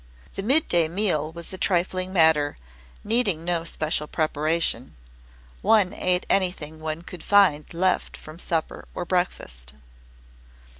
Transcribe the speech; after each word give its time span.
The 0.33 0.41
midday 0.41 0.87
meal 0.87 1.31
was 1.31 1.53
a 1.53 1.59
trifling 1.59 2.11
matter, 2.11 2.57
needing 3.03 3.43
no 3.45 3.63
special 3.63 4.07
preparation. 4.07 4.95
One 5.61 5.93
ate 5.93 6.25
anything 6.27 6.79
one 6.79 7.03
could 7.03 7.23
find 7.23 7.71
left 7.71 8.17
from 8.17 8.39
supper 8.39 8.87
or 8.95 9.05
breakfast. 9.05 9.73